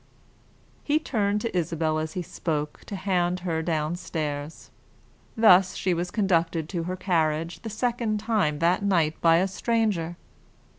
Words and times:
He 0.83 0.97
turned 0.97 1.41
to 1.41 1.55
Isabel 1.55 1.99
as 1.99 2.13
he 2.13 2.23
spoke, 2.23 2.79
to 2.85 2.95
hand 2.95 3.41
her 3.41 3.61
downstairs. 3.61 4.71
Thus 5.37 5.75
she 5.75 5.93
was 5.93 6.09
conducted 6.09 6.67
to 6.69 6.85
her 6.85 6.95
carriage 6.95 7.59
the 7.59 7.69
second 7.69 8.19
time 8.19 8.57
that 8.57 8.81
night 8.81 9.21
by 9.21 9.35
a 9.37 9.47
stranger. 9.47 10.17